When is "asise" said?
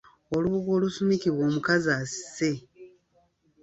2.01-2.51